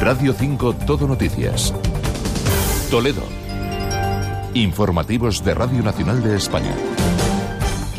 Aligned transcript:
Radio 0.00 0.32
5 0.32 0.76
Todo 0.86 1.06
Noticias. 1.06 1.74
Toledo. 2.90 3.22
Informativos 4.54 5.44
de 5.44 5.52
Radio 5.52 5.82
Nacional 5.82 6.22
de 6.22 6.36
España. 6.36 6.74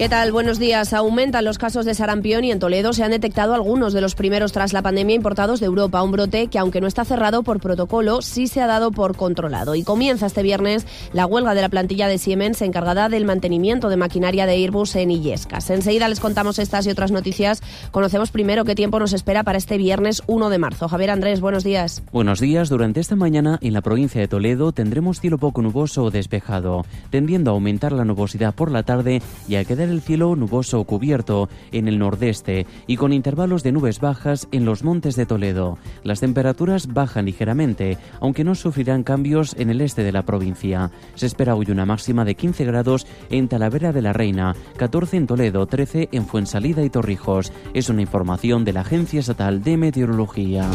¿Qué 0.02 0.10
tal? 0.10 0.32
Buenos 0.32 0.58
días. 0.58 0.94
Aumentan 0.94 1.46
los 1.46 1.60
casos 1.60 1.86
de 1.86 1.94
sarampión 1.94 2.44
y 2.44 2.52
en 2.52 2.58
Toledo 2.58 2.92
se 2.92 3.04
han 3.04 3.12
detectado 3.12 3.54
algunos 3.54 3.94
de 3.94 4.02
los 4.02 4.16
primeros 4.16 4.52
tras 4.52 4.74
la 4.74 4.82
pandemia 4.82 5.16
importados 5.16 5.60
de 5.60 5.68
Europa. 5.68 6.02
Un 6.02 6.10
brote 6.10 6.48
que, 6.48 6.57
aunque 6.57 6.82
no 6.82 6.88
está 6.88 7.05
cerrado 7.05 7.43
por 7.43 7.60
protocolo, 7.60 8.24
sí 8.24 8.48
se 8.48 8.61
ha 8.61 8.66
dado 8.66 8.89
por 8.89 9.16
controlado. 9.16 9.75
Y 9.75 9.84
comienza 9.84 10.25
este 10.25 10.42
viernes 10.42 10.88
la 11.14 11.28
huelga 11.28 11.54
de 11.54 11.61
la 11.61 11.70
plantilla 11.70 12.07
de 12.07 12.18
Siemens 12.18 12.64
encargada 12.64 13.10
del 13.10 13.25
mantenimiento 13.25 13.89
de 13.89 13.98
maquinaria 13.98 14.48
de 14.48 14.54
Airbus 14.54 14.96
en 14.96 15.11
Illescas. 15.11 15.70
Enseguida 15.70 16.07
les 16.07 16.20
contamos 16.20 16.57
estas 16.57 16.88
y 16.88 16.89
otras 16.89 17.11
noticias. 17.11 17.61
Conocemos 17.92 18.32
primero 18.32 18.65
qué 18.65 18.74
tiempo 18.74 19.00
nos 19.00 19.14
espera 19.14 19.43
para 19.43 19.60
este 19.60 19.78
viernes 19.78 20.24
1 20.25 20.50
de 20.50 20.57
marzo. 20.57 20.88
Javier 20.88 21.11
Andrés, 21.11 21.42
buenos 21.42 21.64
días. 21.64 22.02
Buenos 22.11 22.39
días. 22.39 22.70
Durante 22.70 23.02
esta 23.02 23.15
mañana 23.15 23.60
en 23.61 23.74
la 23.74 23.82
provincia 23.82 24.20
de 24.20 24.28
Toledo 24.28 24.71
tendremos 24.71 25.20
cielo 25.20 25.38
poco 25.38 25.61
nuboso 25.61 26.06
o 26.06 26.10
despejado, 26.10 26.88
tendiendo 27.11 27.52
a 27.52 27.54
aumentar 27.54 27.92
la 27.92 28.04
nubosidad 28.04 28.56
por 28.56 28.71
la 28.71 28.82
tarde 28.82 29.21
y 29.47 29.57
a 29.57 29.64
quedar 29.64 29.90
el 29.91 30.01
cielo 30.01 30.36
nuboso 30.36 30.79
o 30.79 30.86
cubierto 30.86 31.50
en 31.71 31.87
el 31.87 32.00
nordeste 32.00 32.66
y 32.88 32.97
con 32.97 33.13
intervalos 33.13 33.63
de 33.63 33.72
nubes 33.72 34.00
bajas 34.00 34.47
en 34.52 34.66
los 34.66 34.83
montes 34.83 35.16
de 35.16 35.25
Toledo. 35.25 35.77
Las 36.03 36.19
temperaturas 36.19 36.88
bajan 36.88 37.25
ligeramente, 37.25 37.97
aunque 38.19 38.44
no 38.44 38.55
sufrirán 38.55 39.03
cambios 39.03 39.55
en 39.58 39.69
el 39.69 39.81
este 39.81 40.03
de 40.03 40.11
la 40.11 40.23
provincia. 40.23 40.91
Se 41.16 41.25
espera 41.25 41.55
hoy 41.55 41.67
una 41.69 41.86
máxima 41.86 42.25
de 42.25 42.36
15 42.36 42.66
grados 42.66 43.05
en 43.30 43.47
Talavera 43.47 43.91
de 43.91 44.02
la 44.02 44.14
Reina, 44.14 44.55
14 44.77 45.17
en 45.17 45.27
Toledo, 45.27 45.66
13 45.66 46.09
en 46.11 46.25
Fuensalida 46.25 46.83
y 46.83 46.89
Torrijos. 46.89 47.52
Es 47.73 47.89
una 47.89 48.02
información 48.02 48.66
de 48.66 48.73
la 48.73 48.81
Agencia 48.81 49.19
Estatal 49.19 49.64
de 49.64 49.78
Meteorología. 49.78 50.69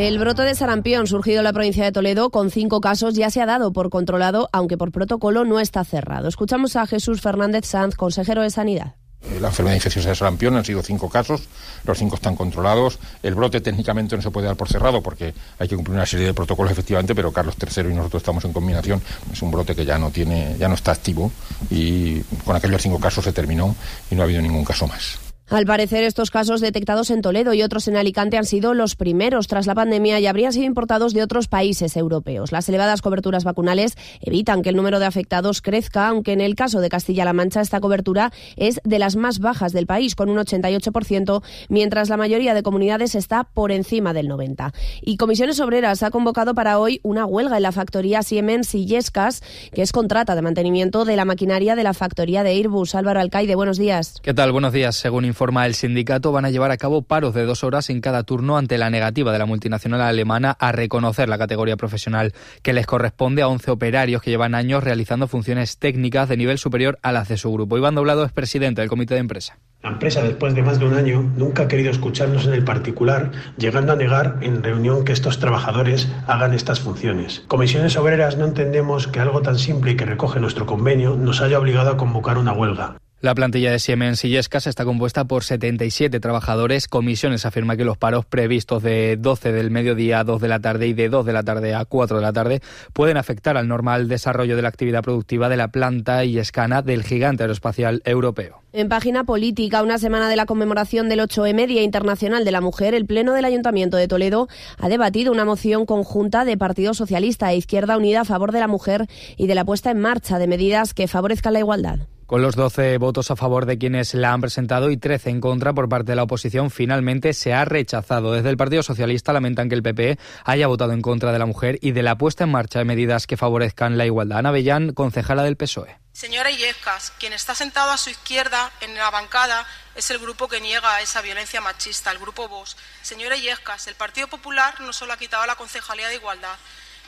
El 0.00 0.18
brote 0.18 0.40
de 0.44 0.54
sarampión 0.54 1.06
surgido 1.06 1.40
en 1.40 1.44
la 1.44 1.52
provincia 1.52 1.84
de 1.84 1.92
Toledo 1.92 2.30
con 2.30 2.50
cinco 2.50 2.80
casos 2.80 3.12
ya 3.12 3.28
se 3.28 3.42
ha 3.42 3.44
dado 3.44 3.70
por 3.70 3.90
controlado, 3.90 4.48
aunque 4.50 4.78
por 4.78 4.92
protocolo 4.92 5.44
no 5.44 5.60
está 5.60 5.84
cerrado. 5.84 6.26
Escuchamos 6.26 6.74
a 6.76 6.86
Jesús 6.86 7.20
Fernández 7.20 7.66
Sanz, 7.66 7.96
consejero 7.96 8.40
de 8.40 8.48
Sanidad. 8.48 8.94
La 9.42 9.48
enfermedad 9.48 9.74
infecciosa 9.74 10.08
de 10.08 10.14
sarampión 10.14 10.56
han 10.56 10.64
sido 10.64 10.82
cinco 10.82 11.10
casos, 11.10 11.42
los 11.84 11.98
cinco 11.98 12.14
están 12.14 12.34
controlados. 12.34 12.98
El 13.22 13.34
brote 13.34 13.60
técnicamente 13.60 14.16
no 14.16 14.22
se 14.22 14.30
puede 14.30 14.46
dar 14.46 14.56
por 14.56 14.70
cerrado 14.70 15.02
porque 15.02 15.34
hay 15.58 15.68
que 15.68 15.76
cumplir 15.76 15.96
una 15.96 16.06
serie 16.06 16.28
de 16.28 16.32
protocolos 16.32 16.72
efectivamente, 16.72 17.14
pero 17.14 17.30
Carlos 17.30 17.56
III 17.60 17.90
y 17.90 17.94
nosotros 17.94 18.22
estamos 18.22 18.42
en 18.46 18.54
combinación. 18.54 19.02
Es 19.30 19.42
un 19.42 19.50
brote 19.50 19.74
que 19.74 19.84
ya 19.84 19.98
no 19.98 20.08
tiene, 20.08 20.56
ya 20.58 20.68
no 20.68 20.76
está 20.76 20.92
activo 20.92 21.30
y 21.68 22.20
con 22.46 22.56
aquellos 22.56 22.80
cinco 22.80 22.98
casos 22.98 23.22
se 23.22 23.34
terminó 23.34 23.76
y 24.10 24.14
no 24.14 24.22
ha 24.22 24.24
habido 24.24 24.40
ningún 24.40 24.64
caso 24.64 24.86
más. 24.86 25.29
Al 25.50 25.66
parecer, 25.66 26.04
estos 26.04 26.30
casos 26.30 26.60
detectados 26.60 27.10
en 27.10 27.22
Toledo 27.22 27.52
y 27.54 27.64
otros 27.64 27.88
en 27.88 27.96
Alicante 27.96 28.38
han 28.38 28.44
sido 28.44 28.72
los 28.72 28.94
primeros 28.94 29.48
tras 29.48 29.66
la 29.66 29.74
pandemia 29.74 30.20
y 30.20 30.28
habrían 30.28 30.52
sido 30.52 30.64
importados 30.64 31.12
de 31.12 31.24
otros 31.24 31.48
países 31.48 31.96
europeos. 31.96 32.52
Las 32.52 32.68
elevadas 32.68 33.02
coberturas 33.02 33.42
vacunales 33.42 33.96
evitan 34.20 34.62
que 34.62 34.68
el 34.68 34.76
número 34.76 35.00
de 35.00 35.06
afectados 35.06 35.60
crezca, 35.60 36.06
aunque 36.06 36.34
en 36.34 36.40
el 36.40 36.54
caso 36.54 36.80
de 36.80 36.88
Castilla-La 36.88 37.32
Mancha 37.32 37.62
esta 37.62 37.80
cobertura 37.80 38.30
es 38.54 38.80
de 38.84 39.00
las 39.00 39.16
más 39.16 39.40
bajas 39.40 39.72
del 39.72 39.88
país, 39.88 40.14
con 40.14 40.30
un 40.30 40.38
88%, 40.38 41.42
mientras 41.68 42.10
la 42.10 42.16
mayoría 42.16 42.54
de 42.54 42.62
comunidades 42.62 43.16
está 43.16 43.42
por 43.42 43.72
encima 43.72 44.12
del 44.12 44.28
90%. 44.28 44.72
Y 45.02 45.16
Comisiones 45.16 45.58
Obreras 45.58 46.04
ha 46.04 46.12
convocado 46.12 46.54
para 46.54 46.78
hoy 46.78 47.00
una 47.02 47.26
huelga 47.26 47.56
en 47.56 47.64
la 47.64 47.72
factoría 47.72 48.22
Siemens 48.22 48.72
y 48.76 48.86
Yescas, 48.86 49.42
que 49.74 49.82
es 49.82 49.90
contrata 49.90 50.36
de 50.36 50.42
mantenimiento 50.42 51.04
de 51.04 51.16
la 51.16 51.24
maquinaria 51.24 51.74
de 51.74 51.82
la 51.82 51.92
factoría 51.92 52.44
de 52.44 52.50
Airbus. 52.50 52.94
Álvaro 52.94 53.18
Alcaide, 53.18 53.56
buenos 53.56 53.78
días. 53.78 54.14
¿Qué 54.22 54.32
tal? 54.32 54.52
Buenos 54.52 54.72
días. 54.72 54.94
Según 54.94 55.24
el 55.48 55.74
sindicato, 55.74 56.32
van 56.32 56.44
a 56.44 56.50
llevar 56.50 56.70
a 56.70 56.76
cabo 56.76 57.02
paros 57.02 57.32
de 57.34 57.44
dos 57.44 57.64
horas 57.64 57.88
en 57.88 58.00
cada 58.00 58.24
turno 58.24 58.58
ante 58.58 58.76
la 58.76 58.90
negativa 58.90 59.32
de 59.32 59.38
la 59.38 59.46
multinacional 59.46 60.02
alemana 60.02 60.50
a 60.58 60.70
reconocer 60.70 61.28
la 61.28 61.38
categoría 61.38 61.76
profesional 61.76 62.34
que 62.62 62.74
les 62.74 62.86
corresponde 62.86 63.40
a 63.40 63.48
11 63.48 63.70
operarios 63.70 64.20
que 64.20 64.30
llevan 64.30 64.54
años 64.54 64.84
realizando 64.84 65.28
funciones 65.28 65.78
técnicas 65.78 66.28
de 66.28 66.36
nivel 66.36 66.58
superior 66.58 66.98
a 67.02 67.12
las 67.12 67.28
de 67.28 67.38
su 67.38 67.50
grupo. 67.52 67.78
Iván 67.78 67.94
Doblado 67.94 68.24
es 68.24 68.32
presidente 68.32 68.82
del 68.82 68.90
comité 68.90 69.14
de 69.14 69.20
empresa. 69.20 69.58
La 69.82 69.90
empresa, 69.90 70.22
después 70.22 70.54
de 70.54 70.62
más 70.62 70.78
de 70.78 70.84
un 70.84 70.92
año, 70.92 71.22
nunca 71.22 71.62
ha 71.62 71.68
querido 71.68 71.90
escucharnos 71.90 72.46
en 72.46 72.52
el 72.52 72.64
particular, 72.64 73.30
llegando 73.56 73.94
a 73.94 73.96
negar 73.96 74.36
en 74.42 74.62
reunión 74.62 75.06
que 75.06 75.12
estos 75.12 75.38
trabajadores 75.38 76.12
hagan 76.26 76.52
estas 76.52 76.80
funciones. 76.80 77.44
Comisiones 77.48 77.96
Obreras 77.96 78.36
no 78.36 78.44
entendemos 78.44 79.08
que 79.08 79.20
algo 79.20 79.40
tan 79.40 79.58
simple 79.58 79.92
y 79.92 79.96
que 79.96 80.04
recoge 80.04 80.38
nuestro 80.38 80.66
convenio 80.66 81.16
nos 81.16 81.40
haya 81.40 81.58
obligado 81.58 81.90
a 81.90 81.96
convocar 81.96 82.36
una 82.36 82.52
huelga. 82.52 82.96
La 83.22 83.34
plantilla 83.34 83.70
de 83.70 83.78
Siemens 83.78 84.24
y 84.24 84.30
Yescas 84.30 84.66
está 84.66 84.86
compuesta 84.86 85.26
por 85.26 85.44
77 85.44 86.20
trabajadores. 86.20 86.88
Comisiones 86.88 87.44
afirma 87.44 87.76
que 87.76 87.84
los 87.84 87.98
paros 87.98 88.24
previstos 88.24 88.82
de 88.82 89.18
12 89.18 89.52
del 89.52 89.70
mediodía 89.70 90.20
a 90.20 90.24
2 90.24 90.40
de 90.40 90.48
la 90.48 90.60
tarde 90.60 90.86
y 90.86 90.94
de 90.94 91.10
2 91.10 91.26
de 91.26 91.34
la 91.34 91.42
tarde 91.42 91.74
a 91.74 91.84
4 91.84 92.16
de 92.16 92.22
la 92.22 92.32
tarde 92.32 92.62
pueden 92.94 93.18
afectar 93.18 93.58
al 93.58 93.68
normal 93.68 94.08
desarrollo 94.08 94.56
de 94.56 94.62
la 94.62 94.68
actividad 94.68 95.02
productiva 95.02 95.50
de 95.50 95.58
la 95.58 95.68
planta 95.68 96.24
y 96.24 96.38
escana 96.38 96.80
del 96.80 97.02
gigante 97.02 97.42
aeroespacial 97.42 98.00
europeo. 98.06 98.62
En 98.72 98.88
página 98.88 99.24
política, 99.24 99.82
una 99.82 99.98
semana 99.98 100.30
de 100.30 100.36
la 100.36 100.46
conmemoración 100.46 101.10
del 101.10 101.20
8M, 101.20 101.66
Día 101.66 101.82
Internacional 101.82 102.46
de 102.46 102.52
la 102.52 102.62
Mujer, 102.62 102.94
el 102.94 103.04
Pleno 103.04 103.34
del 103.34 103.44
Ayuntamiento 103.44 103.98
de 103.98 104.08
Toledo 104.08 104.48
ha 104.78 104.88
debatido 104.88 105.30
una 105.30 105.44
moción 105.44 105.84
conjunta 105.84 106.46
de 106.46 106.56
Partido 106.56 106.94
Socialista 106.94 107.52
e 107.52 107.56
Izquierda 107.58 107.98
Unida 107.98 108.22
a 108.22 108.24
favor 108.24 108.50
de 108.50 108.60
la 108.60 108.68
mujer 108.68 109.08
y 109.36 109.46
de 109.46 109.54
la 109.54 109.66
puesta 109.66 109.90
en 109.90 110.00
marcha 110.00 110.38
de 110.38 110.46
medidas 110.46 110.94
que 110.94 111.06
favorezcan 111.06 111.52
la 111.52 111.58
igualdad. 111.58 111.98
Con 112.30 112.42
los 112.42 112.54
12 112.54 112.98
votos 112.98 113.32
a 113.32 113.34
favor 113.34 113.66
de 113.66 113.76
quienes 113.76 114.14
la 114.14 114.32
han 114.32 114.40
presentado 114.40 114.92
y 114.92 114.96
13 114.96 115.30
en 115.30 115.40
contra 115.40 115.72
por 115.72 115.88
parte 115.88 116.12
de 116.12 116.14
la 116.14 116.22
oposición, 116.22 116.70
finalmente 116.70 117.32
se 117.32 117.52
ha 117.52 117.64
rechazado. 117.64 118.30
Desde 118.30 118.50
el 118.50 118.56
Partido 118.56 118.84
Socialista 118.84 119.32
lamentan 119.32 119.68
que 119.68 119.74
el 119.74 119.82
PP 119.82 120.16
haya 120.44 120.68
votado 120.68 120.92
en 120.92 121.02
contra 121.02 121.32
de 121.32 121.40
la 121.40 121.46
mujer 121.46 121.80
y 121.82 121.90
de 121.90 122.04
la 122.04 122.16
puesta 122.16 122.44
en 122.44 122.52
marcha 122.52 122.78
de 122.78 122.84
medidas 122.84 123.26
que 123.26 123.36
favorezcan 123.36 123.98
la 123.98 124.06
igualdad. 124.06 124.38
Ana 124.38 124.52
Bellán, 124.52 124.92
concejala 124.92 125.42
del 125.42 125.56
PSOE. 125.56 125.98
Señora 126.12 126.52
Illescas, 126.52 127.12
quien 127.18 127.32
está 127.32 127.56
sentado 127.56 127.90
a 127.90 127.98
su 127.98 128.10
izquierda 128.10 128.70
en 128.80 128.94
la 128.94 129.10
bancada 129.10 129.66
es 129.96 130.08
el 130.12 130.20
grupo 130.20 130.46
que 130.46 130.60
niega 130.60 131.00
esa 131.00 131.22
violencia 131.22 131.60
machista, 131.60 132.12
el 132.12 132.18
grupo 132.20 132.48
VOS. 132.48 132.76
Señora 133.02 133.36
Illescas, 133.36 133.88
el 133.88 133.96
Partido 133.96 134.28
Popular 134.28 134.80
no 134.82 134.92
solo 134.92 135.14
ha 135.14 135.16
quitado 135.16 135.44
la 135.46 135.56
concejalía 135.56 136.06
de 136.06 136.14
igualdad 136.14 136.54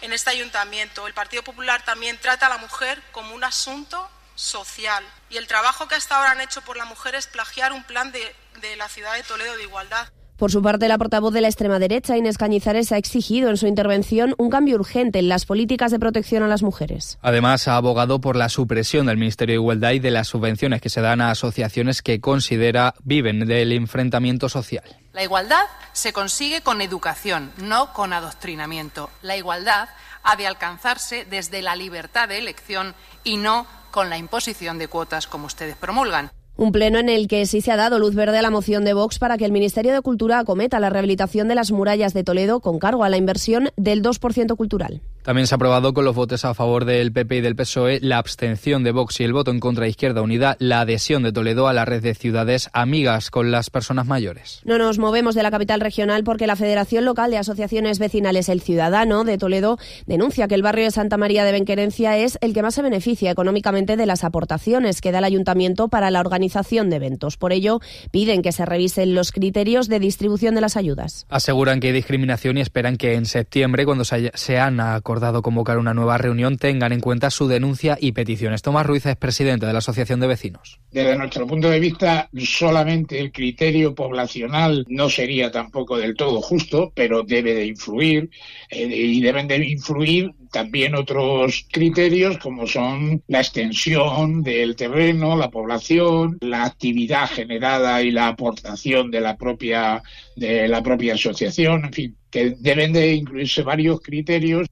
en 0.00 0.12
este 0.12 0.30
ayuntamiento, 0.30 1.06
el 1.06 1.14
Partido 1.14 1.44
Popular 1.44 1.84
también 1.84 2.18
trata 2.20 2.46
a 2.46 2.48
la 2.48 2.58
mujer 2.58 3.00
como 3.12 3.36
un 3.36 3.44
asunto 3.44 4.10
social. 4.34 5.04
Y 5.30 5.36
el 5.36 5.46
trabajo 5.46 5.88
que 5.88 5.94
hasta 5.94 6.16
ahora 6.16 6.32
han 6.32 6.40
hecho 6.40 6.62
por 6.62 6.76
la 6.76 6.84
mujer 6.84 7.14
es 7.14 7.26
plagiar 7.26 7.72
un 7.72 7.84
plan 7.84 8.12
de, 8.12 8.34
de 8.60 8.76
la 8.76 8.88
ciudad 8.88 9.14
de 9.14 9.22
Toledo 9.22 9.56
de 9.56 9.64
igualdad. 9.64 10.08
Por 10.42 10.50
su 10.50 10.60
parte, 10.60 10.88
la 10.88 10.98
portavoz 10.98 11.32
de 11.32 11.40
la 11.40 11.46
extrema 11.46 11.78
derecha, 11.78 12.16
Inés 12.16 12.36
Cañizares, 12.36 12.90
ha 12.90 12.96
exigido 12.96 13.48
en 13.48 13.56
su 13.56 13.68
intervención 13.68 14.34
un 14.38 14.50
cambio 14.50 14.74
urgente 14.74 15.20
en 15.20 15.28
las 15.28 15.46
políticas 15.46 15.92
de 15.92 16.00
protección 16.00 16.42
a 16.42 16.48
las 16.48 16.64
mujeres. 16.64 17.16
Además, 17.22 17.68
ha 17.68 17.76
abogado 17.76 18.20
por 18.20 18.34
la 18.34 18.48
supresión 18.48 19.06
del 19.06 19.18
Ministerio 19.18 19.52
de 19.52 19.60
Igualdad 19.60 19.92
y 19.92 20.00
de 20.00 20.10
las 20.10 20.26
subvenciones 20.26 20.80
que 20.80 20.88
se 20.88 21.00
dan 21.00 21.20
a 21.20 21.30
asociaciones 21.30 22.02
que 22.02 22.20
considera 22.20 22.94
viven 23.04 23.46
del 23.46 23.70
enfrentamiento 23.70 24.48
social. 24.48 24.82
La 25.12 25.22
igualdad 25.22 25.62
se 25.92 26.12
consigue 26.12 26.60
con 26.62 26.80
educación, 26.80 27.52
no 27.58 27.92
con 27.92 28.12
adoctrinamiento. 28.12 29.10
La 29.22 29.36
igualdad 29.36 29.90
ha 30.24 30.34
de 30.34 30.48
alcanzarse 30.48 31.24
desde 31.24 31.62
la 31.62 31.76
libertad 31.76 32.28
de 32.28 32.38
elección 32.38 32.96
y 33.22 33.36
no 33.36 33.66
con 33.92 34.10
la 34.10 34.18
imposición 34.18 34.78
de 34.78 34.88
cuotas 34.88 35.28
como 35.28 35.46
ustedes 35.46 35.76
promulgan. 35.76 36.32
Un 36.56 36.70
pleno 36.70 36.98
en 36.98 37.08
el 37.08 37.28
que 37.28 37.46
sí 37.46 37.60
se 37.60 37.72
ha 37.72 37.76
dado 37.76 37.98
luz 37.98 38.14
verde 38.14 38.38
a 38.38 38.42
la 38.42 38.50
moción 38.50 38.84
de 38.84 38.92
Vox 38.92 39.18
para 39.18 39.38
que 39.38 39.44
el 39.44 39.52
Ministerio 39.52 39.94
de 39.94 40.02
Cultura 40.02 40.38
acometa 40.38 40.80
la 40.80 40.90
rehabilitación 40.90 41.48
de 41.48 41.54
las 41.54 41.70
murallas 41.70 42.12
de 42.12 42.24
Toledo 42.24 42.60
con 42.60 42.78
cargo 42.78 43.04
a 43.04 43.08
la 43.08 43.16
inversión 43.16 43.70
del 43.76 44.02
2% 44.02 44.56
cultural. 44.56 45.00
También 45.22 45.46
se 45.46 45.54
ha 45.54 45.56
aprobado 45.56 45.94
con 45.94 46.04
los 46.04 46.16
votos 46.16 46.44
a 46.44 46.52
favor 46.52 46.84
del 46.84 47.12
PP 47.12 47.36
y 47.36 47.40
del 47.42 47.54
PSOE 47.54 48.00
la 48.02 48.18
abstención 48.18 48.82
de 48.82 48.90
Vox 48.90 49.20
y 49.20 49.24
el 49.24 49.32
voto 49.32 49.52
en 49.52 49.60
contra 49.60 49.84
de 49.84 49.90
Izquierda 49.90 50.20
Unida 50.20 50.56
la 50.58 50.80
adhesión 50.80 51.22
de 51.22 51.30
Toledo 51.30 51.68
a 51.68 51.72
la 51.72 51.84
red 51.84 52.02
de 52.02 52.14
ciudades 52.14 52.70
amigas 52.72 53.30
con 53.30 53.52
las 53.52 53.70
personas 53.70 54.08
mayores. 54.08 54.60
No 54.64 54.78
nos 54.78 54.98
movemos 54.98 55.36
de 55.36 55.44
la 55.44 55.52
capital 55.52 55.80
regional 55.80 56.24
porque 56.24 56.48
la 56.48 56.56
Federación 56.56 57.04
Local 57.04 57.30
de 57.30 57.38
Asociaciones 57.38 58.00
Vecinales 58.00 58.48
El 58.48 58.62
Ciudadano 58.62 59.22
de 59.22 59.38
Toledo 59.38 59.78
denuncia 60.06 60.48
que 60.48 60.56
el 60.56 60.62
barrio 60.62 60.86
de 60.86 60.90
Santa 60.90 61.16
María 61.16 61.44
de 61.44 61.52
Benquerencia 61.52 62.18
es 62.18 62.36
el 62.40 62.52
que 62.52 62.62
más 62.62 62.74
se 62.74 62.82
beneficia 62.82 63.30
económicamente 63.30 63.96
de 63.96 64.06
las 64.06 64.24
aportaciones 64.24 65.00
que 65.00 65.12
da 65.12 65.18
el 65.18 65.24
ayuntamiento 65.24 65.86
para 65.86 66.10
la 66.10 66.18
organización 66.18 66.90
de 66.90 66.96
eventos. 66.96 67.36
Por 67.36 67.52
ello, 67.52 67.78
piden 68.10 68.42
que 68.42 68.50
se 68.50 68.66
revisen 68.66 69.14
los 69.14 69.30
criterios 69.30 69.88
de 69.88 70.00
distribución 70.00 70.56
de 70.56 70.62
las 70.62 70.76
ayudas. 70.76 71.26
Aseguran 71.28 71.78
que 71.78 71.88
hay 71.88 71.92
discriminación 71.92 72.58
y 72.58 72.60
esperan 72.60 72.96
que 72.96 73.14
en 73.14 73.26
septiembre, 73.26 73.84
cuando 73.84 74.04
se, 74.04 74.58
han 74.58 74.80
acordado 74.80 75.11
acordado 75.12 75.42
convocar 75.42 75.76
una 75.76 75.92
nueva 75.92 76.16
reunión 76.16 76.56
tengan 76.56 76.90
en 76.90 77.00
cuenta 77.00 77.28
su 77.28 77.46
denuncia 77.46 77.98
y 78.00 78.12
peticiones. 78.12 78.62
Tomás 78.62 78.86
Ruiz 78.86 79.04
es 79.04 79.16
presidente 79.16 79.66
de 79.66 79.72
la 79.74 79.80
Asociación 79.80 80.20
de 80.20 80.26
Vecinos. 80.26 80.80
Desde 80.90 81.18
nuestro 81.18 81.46
punto 81.46 81.68
de 81.68 81.78
vista, 81.78 82.30
solamente 82.34 83.20
el 83.20 83.30
criterio 83.30 83.94
poblacional 83.94 84.86
no 84.88 85.10
sería 85.10 85.50
tampoco 85.50 85.98
del 85.98 86.16
todo 86.16 86.40
justo, 86.40 86.92
pero 86.94 87.24
debe 87.24 87.52
de 87.52 87.66
influir 87.66 88.30
eh, 88.70 88.86
y 88.86 89.20
deben 89.20 89.48
de 89.48 89.58
influir 89.58 90.30
también 90.50 90.94
otros 90.94 91.66
criterios 91.70 92.38
como 92.38 92.66
son 92.66 93.22
la 93.28 93.40
extensión 93.40 94.42
del 94.42 94.76
terreno, 94.76 95.36
la 95.36 95.50
población, 95.50 96.38
la 96.40 96.64
actividad 96.64 97.28
generada 97.28 98.00
y 98.02 98.12
la 98.12 98.28
aportación 98.28 99.10
de 99.10 99.20
la 99.20 99.36
propia 99.36 100.02
de 100.36 100.68
la 100.68 100.82
propia 100.82 101.14
asociación, 101.14 101.84
en 101.84 101.92
fin, 101.92 102.16
que 102.30 102.56
deben 102.58 102.94
de 102.94 103.12
incluirse 103.12 103.62
varios 103.62 104.00
criterios 104.00 104.68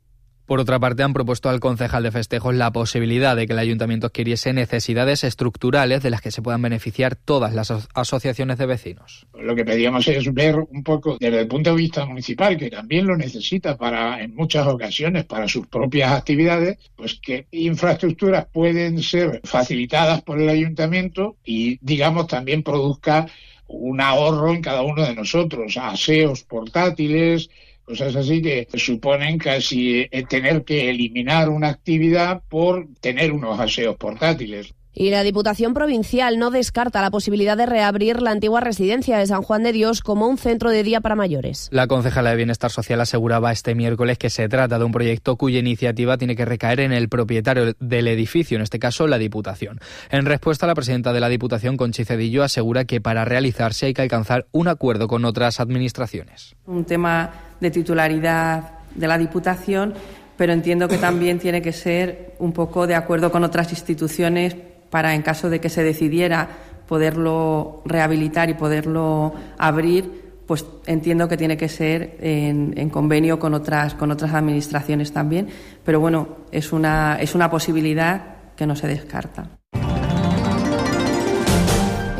por 0.51 0.59
otra 0.59 0.81
parte, 0.81 1.05
han 1.05 1.13
propuesto 1.13 1.49
al 1.49 1.61
concejal 1.61 2.03
de 2.03 2.11
festejos 2.11 2.57
la 2.57 2.73
posibilidad 2.73 3.37
de 3.37 3.47
que 3.47 3.53
el 3.53 3.61
ayuntamiento 3.61 4.09
adquiriese 4.09 4.53
necesidades 4.53 5.23
estructurales 5.23 6.03
de 6.03 6.11
las 6.11 6.23
que 6.23 6.33
se 6.33 6.43
puedan 6.43 6.61
beneficiar 6.61 7.15
todas 7.15 7.55
las 7.55 7.73
asociaciones 7.95 8.59
de 8.59 8.67
vecinos. 8.67 9.29
Lo 9.41 9.55
que 9.55 9.65
pedíamos 9.65 10.09
es 10.09 10.35
ver 10.35 10.57
un 10.57 10.83
poco 10.83 11.19
desde 11.21 11.43
el 11.43 11.47
punto 11.47 11.71
de 11.71 11.77
vista 11.77 12.05
municipal, 12.05 12.57
que 12.57 12.69
también 12.69 13.07
lo 13.07 13.17
necesita 13.17 13.77
para, 13.77 14.21
en 14.21 14.35
muchas 14.35 14.67
ocasiones, 14.67 15.25
para 15.25 15.47
sus 15.47 15.69
propias 15.69 16.11
actividades, 16.11 16.79
pues 16.97 17.21
que 17.21 17.47
infraestructuras 17.53 18.47
pueden 18.53 19.01
ser 19.05 19.43
facilitadas 19.45 20.21
por 20.23 20.41
el 20.41 20.49
ayuntamiento 20.49 21.37
y, 21.45 21.79
digamos, 21.81 22.27
también 22.27 22.65
produzca 22.65 23.27
un 23.69 24.01
ahorro 24.01 24.53
en 24.53 24.63
cada 24.63 24.83
uno 24.83 25.07
de 25.07 25.15
nosotros, 25.15 25.77
aseos 25.77 26.43
portátiles, 26.43 27.51
cosas 27.91 28.15
así 28.15 28.41
que 28.41 28.69
suponen 28.75 29.37
casi 29.37 30.07
eh, 30.11 30.25
tener 30.29 30.65
que 30.65 30.91
eliminar 30.91 31.49
una 31.49 31.69
actividad 31.69 32.43
por 32.49 32.87
tener 33.01 33.33
unos 33.33 33.59
aseos 33.59 33.97
portátiles. 33.97 34.73
Y 34.93 35.11
la 35.11 35.23
Diputación 35.23 35.73
Provincial 35.73 36.37
no 36.39 36.51
descarta 36.51 37.01
la 37.01 37.13
posibilidad 37.13 37.57
de 37.57 37.65
reabrir 37.65 38.21
la 38.21 38.33
antigua 38.33 38.61
residencia 38.61 39.19
de 39.19 39.27
San 39.27 39.43
Juan 39.43 39.63
de 39.63 39.73
Dios 39.73 40.01
como 40.01 40.27
un 40.27 40.37
centro 40.37 40.71
de 40.71 40.83
día 40.83 41.01
para 41.01 41.15
mayores. 41.15 41.69
La 41.71 41.87
concejala 41.87 42.31
de 42.31 42.37
Bienestar 42.37 42.73
Social 42.73 43.01
aseguraba 43.01 43.53
este 43.53 43.77
miércoles 43.77 44.19
que 44.19 44.31
se 44.31 44.49
trata 44.49 44.81
de 44.81 44.85
un 44.85 44.91
proyecto 44.91 45.37
cuya 45.37 45.61
iniciativa 45.61 46.19
tiene 46.19 46.35
que 46.35 46.45
recaer 46.45 46.81
en 46.81 46.93
el 46.93 47.09
propietario 47.09 47.75
del 47.79 48.09
edificio, 48.09 48.57
en 48.57 48.63
este 48.63 48.81
caso 48.81 49.07
la 49.07 49.19
Diputación. 49.19 49.79
En 50.11 50.27
respuesta, 50.27 50.67
la 50.67 50.75
presidenta 50.75 51.13
de 51.13 51.21
la 51.21 51.29
Diputación, 51.29 51.77
Conchi 51.77 52.05
Cedillo, 52.05 52.43
asegura 52.43 52.85
que 52.85 53.01
para 53.01 53.25
realizarse 53.25 53.87
hay 53.87 53.95
que 53.95 54.03
alcanzar 54.03 54.47
un 54.51 54.67
acuerdo 54.67 55.07
con 55.07 55.25
otras 55.25 55.61
administraciones. 55.61 56.57
Un 56.67 56.85
tema 56.85 57.31
de 57.61 57.71
titularidad 57.71 58.73
de 58.95 59.07
la 59.07 59.19
Diputación, 59.19 59.95
pero 60.37 60.53
entiendo 60.53 60.89
que 60.89 60.99
también 60.99 61.39
tiene 61.39 61.63
que 61.63 61.73
ser 61.73 62.35
un 62.41 62.53
poco 62.53 62.89
de 62.89 62.97
acuerdo 62.97 63.31
con 63.31 63.45
otras 63.45 63.71
instituciones 63.71 64.57
para, 64.91 65.15
en 65.15 65.23
caso 65.23 65.49
de 65.49 65.61
que 65.61 65.69
se 65.69 65.83
decidiera 65.83 66.49
poderlo 66.87 67.83
rehabilitar 67.85 68.51
y 68.51 68.55
poderlo 68.55 69.33
abrir, 69.59 70.31
pues 70.47 70.67
entiendo 70.87 71.29
que 71.29 71.37
tiene 71.37 71.57
que 71.57 71.69
ser 71.69 72.17
en, 72.21 72.75
en, 72.77 72.91
convenio 72.91 73.39
con 73.39 73.55
otras, 73.55 73.95
con 73.95 74.11
otras 74.11 74.35
administraciones 74.35 75.13
también. 75.13 75.49
Pero 75.85 76.01
bueno, 76.01 76.39
es 76.51 76.73
una, 76.73 77.19
es 77.21 77.37
una 77.37 77.49
posibilidad 77.49 78.55
que 78.57 78.67
no 78.67 78.75
se 78.75 78.89
descarta. 78.89 79.60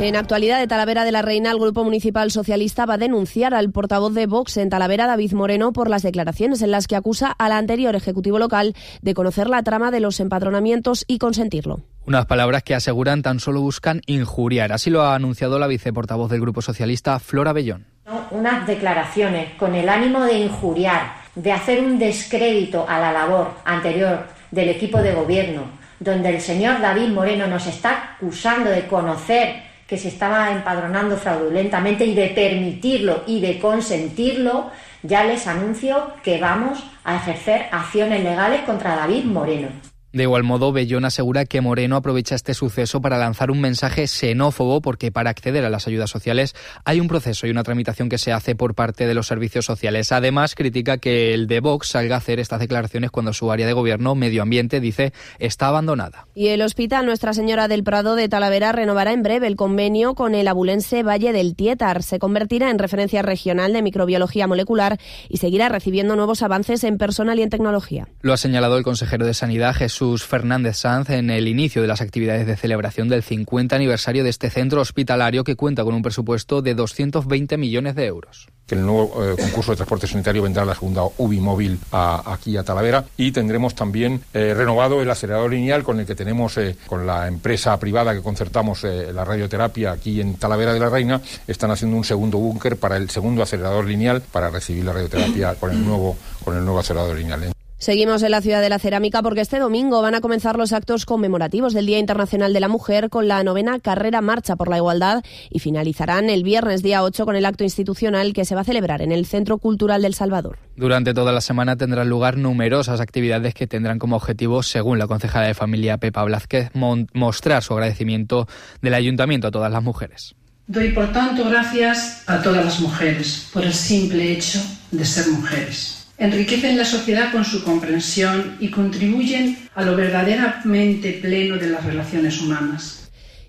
En 0.01 0.15
actualidad 0.15 0.57
de 0.57 0.65
Talavera 0.65 1.05
de 1.05 1.11
la 1.11 1.21
Reina, 1.21 1.51
el 1.51 1.59
Grupo 1.59 1.83
Municipal 1.83 2.31
Socialista 2.31 2.87
va 2.87 2.95
a 2.95 2.97
denunciar 2.97 3.53
al 3.53 3.69
portavoz 3.69 4.15
de 4.15 4.25
Vox 4.25 4.57
en 4.57 4.71
Talavera, 4.71 5.05
David 5.05 5.33
Moreno, 5.33 5.73
por 5.73 5.91
las 5.91 6.01
declaraciones 6.01 6.63
en 6.63 6.71
las 6.71 6.87
que 6.87 6.95
acusa 6.95 7.35
al 7.37 7.51
anterior 7.51 7.95
Ejecutivo 7.95 8.39
local 8.39 8.75
de 9.03 9.13
conocer 9.13 9.47
la 9.47 9.61
trama 9.61 9.91
de 9.91 9.99
los 9.99 10.19
empadronamientos 10.19 11.05
y 11.07 11.19
consentirlo. 11.19 11.81
Unas 12.07 12.25
palabras 12.25 12.63
que 12.63 12.73
aseguran 12.73 13.21
tan 13.21 13.39
solo 13.39 13.61
buscan 13.61 14.01
injuriar. 14.07 14.71
Así 14.71 14.89
lo 14.89 15.03
ha 15.03 15.13
anunciado 15.13 15.59
la 15.59 15.67
viceportavoz 15.67 16.31
del 16.31 16.41
Grupo 16.41 16.63
Socialista, 16.63 17.19
Flora 17.19 17.53
Bellón. 17.53 17.85
Unas 18.31 18.65
declaraciones 18.65 19.53
con 19.53 19.75
el 19.75 19.87
ánimo 19.87 20.23
de 20.25 20.39
injuriar, 20.39 21.13
de 21.35 21.51
hacer 21.51 21.79
un 21.79 21.99
descrédito 21.99 22.89
a 22.89 22.99
la 22.99 23.11
labor 23.11 23.51
anterior 23.65 24.25
del 24.49 24.69
equipo 24.69 24.97
de 24.97 25.13
gobierno, 25.13 25.65
donde 25.99 26.29
el 26.29 26.41
señor 26.41 26.81
David 26.81 27.09
Moreno 27.09 27.45
nos 27.45 27.67
está 27.67 28.15
acusando 28.15 28.71
de 28.71 28.87
conocer 28.87 29.70
que 29.91 29.97
se 29.97 30.07
estaba 30.07 30.53
empadronando 30.53 31.17
fraudulentamente 31.17 32.05
y 32.05 32.13
de 32.13 32.27
permitirlo 32.27 33.23
y 33.27 33.41
de 33.41 33.59
consentirlo, 33.59 34.71
ya 35.03 35.25
les 35.25 35.47
anuncio 35.47 36.13
que 36.23 36.39
vamos 36.39 36.81
a 37.03 37.17
ejercer 37.17 37.65
acciones 37.73 38.23
legales 38.23 38.61
contra 38.61 38.95
David 38.95 39.25
Moreno. 39.25 39.90
De 40.13 40.23
igual 40.23 40.43
modo, 40.43 40.73
Bellón 40.73 41.05
asegura 41.05 41.45
que 41.45 41.61
Moreno 41.61 41.95
aprovecha 41.95 42.35
este 42.35 42.53
suceso 42.53 42.99
para 42.99 43.17
lanzar 43.17 43.49
un 43.49 43.61
mensaje 43.61 44.07
xenófobo 44.07 44.81
porque 44.81 45.09
para 45.09 45.29
acceder 45.29 45.63
a 45.63 45.69
las 45.69 45.87
ayudas 45.87 46.09
sociales 46.09 46.53
hay 46.83 46.99
un 46.99 47.07
proceso 47.07 47.47
y 47.47 47.49
una 47.49 47.63
tramitación 47.63 48.09
que 48.09 48.17
se 48.17 48.33
hace 48.33 48.53
por 48.53 48.75
parte 48.75 49.07
de 49.07 49.13
los 49.13 49.27
servicios 49.27 49.63
sociales. 49.63 50.11
Además, 50.11 50.53
critica 50.53 50.97
que 50.97 51.33
el 51.33 51.47
de 51.47 51.61
Vox 51.61 51.87
salga 51.87 52.15
a 52.15 52.17
hacer 52.17 52.41
estas 52.41 52.59
declaraciones 52.59 53.09
cuando 53.09 53.31
su 53.31 53.53
área 53.53 53.65
de 53.65 53.71
gobierno, 53.71 54.13
medio 54.13 54.41
ambiente, 54.41 54.81
dice 54.81 55.13
está 55.39 55.67
abandonada. 55.67 56.27
Y 56.35 56.47
el 56.47 56.61
Hospital 56.61 57.05
Nuestra 57.05 57.33
Señora 57.33 57.69
del 57.69 57.85
Prado 57.85 58.15
de 58.15 58.27
Talavera 58.27 58.73
renovará 58.73 59.13
en 59.13 59.23
breve 59.23 59.47
el 59.47 59.55
convenio 59.55 60.13
con 60.13 60.35
el 60.35 60.49
abulense 60.49 61.03
Valle 61.03 61.31
del 61.31 61.55
Tietar. 61.55 62.03
Se 62.03 62.19
convertirá 62.19 62.69
en 62.69 62.79
referencia 62.79 63.21
regional 63.21 63.71
de 63.71 63.81
microbiología 63.81 64.45
molecular 64.45 64.99
y 65.29 65.37
seguirá 65.37 65.69
recibiendo 65.69 66.17
nuevos 66.17 66.43
avances 66.43 66.83
en 66.83 66.97
personal 66.97 67.39
y 67.39 67.43
en 67.43 67.49
tecnología. 67.49 68.09
Lo 68.19 68.33
ha 68.33 68.37
señalado 68.37 68.77
el 68.77 68.83
consejero 68.83 69.25
de 69.25 69.33
Sanidad, 69.33 69.73
Jesús 69.73 70.00
Jesús 70.01 70.25
Fernández 70.25 70.77
Sanz 70.77 71.11
en 71.11 71.29
el 71.29 71.47
inicio 71.47 71.83
de 71.83 71.87
las 71.87 72.01
actividades 72.01 72.47
de 72.47 72.57
celebración 72.57 73.07
del 73.07 73.21
50 73.21 73.75
aniversario 73.75 74.23
de 74.23 74.31
este 74.31 74.49
centro 74.49 74.81
hospitalario 74.81 75.43
que 75.43 75.55
cuenta 75.55 75.83
con 75.83 75.93
un 75.93 76.01
presupuesto 76.01 76.63
de 76.63 76.73
220 76.73 77.55
millones 77.59 77.93
de 77.93 78.07
euros 78.07 78.47
que 78.65 78.73
el 78.73 78.81
nuevo 78.81 79.23
eh, 79.23 79.35
concurso 79.39 79.73
de 79.73 79.75
transporte 79.75 80.07
sanitario 80.07 80.41
vendrá 80.41 80.65
la 80.65 80.73
segunda 80.73 81.03
UBI 81.19 81.39
móvil 81.39 81.79
a, 81.91 82.33
aquí 82.33 82.57
a 82.57 82.63
Talavera 82.63 83.05
y 83.15 83.31
tendremos 83.31 83.75
también 83.75 84.23
eh, 84.33 84.55
renovado 84.55 85.03
el 85.03 85.09
acelerador 85.11 85.51
lineal 85.51 85.83
con 85.83 85.99
el 85.99 86.07
que 86.07 86.15
tenemos 86.15 86.57
eh, 86.57 86.75
con 86.87 87.05
la 87.05 87.27
empresa 87.27 87.79
privada 87.79 88.15
que 88.15 88.23
concertamos 88.23 88.83
la 88.83 89.23
radioterapia 89.23 89.91
aquí 89.91 90.19
en 90.19 90.33
Talavera 90.33 90.73
de 90.73 90.79
la 90.79 90.89
Reina 90.89 91.21
están 91.45 91.69
haciendo 91.69 91.95
un 91.95 92.05
segundo 92.05 92.39
búnker 92.39 92.77
para 92.77 92.97
el 92.97 93.11
segundo 93.11 93.43
acelerador 93.43 93.85
lineal 93.85 94.21
para 94.21 94.49
recibir 94.49 94.83
la 94.83 94.93
radioterapia 94.93 95.53
con 95.53 95.69
el 95.69 95.85
nuevo 95.85 96.17
con 96.43 96.57
el 96.57 96.65
nuevo 96.65 96.79
acelerador 96.79 97.15
lineal. 97.15 97.53
Seguimos 97.81 98.21
en 98.21 98.29
la 98.29 98.41
ciudad 98.41 98.61
de 98.61 98.69
la 98.69 98.77
cerámica 98.77 99.23
porque 99.23 99.41
este 99.41 99.57
domingo 99.57 100.03
van 100.03 100.13
a 100.13 100.21
comenzar 100.21 100.55
los 100.55 100.71
actos 100.71 101.07
conmemorativos 101.07 101.73
del 101.73 101.87
Día 101.87 101.97
Internacional 101.97 102.53
de 102.53 102.59
la 102.59 102.67
Mujer 102.67 103.09
con 103.09 103.27
la 103.27 103.43
novena 103.43 103.79
carrera 103.79 104.21
Marcha 104.21 104.55
por 104.55 104.69
la 104.69 104.77
Igualdad 104.77 105.23
y 105.49 105.57
finalizarán 105.57 106.29
el 106.29 106.43
viernes 106.43 106.83
día 106.83 107.01
8 107.01 107.25
con 107.25 107.35
el 107.35 107.43
acto 107.43 107.63
institucional 107.63 108.33
que 108.33 108.45
se 108.45 108.53
va 108.53 108.61
a 108.61 108.65
celebrar 108.65 109.01
en 109.01 109.11
el 109.11 109.25
Centro 109.25 109.57
Cultural 109.57 110.03
del 110.03 110.13
Salvador. 110.13 110.59
Durante 110.75 111.15
toda 111.15 111.31
la 111.31 111.41
semana 111.41 111.75
tendrán 111.75 112.07
lugar 112.07 112.37
numerosas 112.37 113.01
actividades 113.01 113.55
que 113.55 113.65
tendrán 113.65 113.97
como 113.97 114.15
objetivo, 114.15 114.61
según 114.61 114.99
la 114.99 115.07
concejala 115.07 115.47
de 115.47 115.55
familia 115.55 115.97
Pepa 115.97 116.23
Blázquez, 116.23 116.69
mostrar 116.75 117.63
su 117.63 117.73
agradecimiento 117.73 118.47
del 118.83 118.93
ayuntamiento 118.93 119.47
a 119.47 119.51
todas 119.51 119.71
las 119.71 119.81
mujeres. 119.81 120.35
Doy 120.67 120.89
por 120.91 121.11
tanto 121.11 121.49
gracias 121.49 122.29
a 122.29 122.43
todas 122.43 122.63
las 122.63 122.79
mujeres 122.79 123.49
por 123.51 123.63
el 123.63 123.73
simple 123.73 124.33
hecho 124.33 124.59
de 124.91 125.03
ser 125.03 125.29
mujeres 125.29 126.00
enriquecen 126.21 126.77
la 126.77 126.85
sociedad 126.85 127.31
con 127.31 127.43
su 127.43 127.63
comprensión 127.63 128.55
y 128.59 128.69
contribuyen 128.69 129.57
a 129.73 129.83
lo 129.83 129.95
verdaderamente 129.95 131.13
pleno 131.13 131.57
de 131.57 131.67
las 131.67 131.83
relaciones 131.83 132.39
humanas. 132.39 133.00